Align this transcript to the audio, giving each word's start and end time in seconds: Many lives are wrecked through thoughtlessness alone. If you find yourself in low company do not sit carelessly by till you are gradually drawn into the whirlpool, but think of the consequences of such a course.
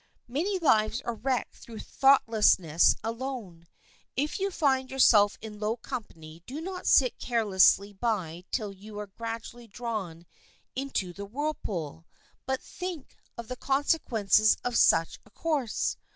Many 0.27 0.57
lives 0.57 0.99
are 1.01 1.13
wrecked 1.13 1.57
through 1.57 1.77
thoughtlessness 1.77 2.95
alone. 3.03 3.67
If 4.15 4.39
you 4.39 4.49
find 4.49 4.89
yourself 4.89 5.37
in 5.41 5.59
low 5.59 5.77
company 5.77 6.41
do 6.47 6.59
not 6.59 6.87
sit 6.87 7.19
carelessly 7.19 7.93
by 7.93 8.45
till 8.49 8.73
you 8.73 8.97
are 8.97 9.05
gradually 9.05 9.67
drawn 9.67 10.25
into 10.75 11.13
the 11.13 11.27
whirlpool, 11.27 12.07
but 12.47 12.63
think 12.63 13.15
of 13.37 13.47
the 13.47 13.55
consequences 13.55 14.57
of 14.63 14.75
such 14.75 15.19
a 15.23 15.29
course. 15.29 15.97